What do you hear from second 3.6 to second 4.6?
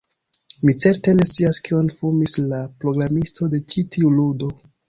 ĉi tiu ludo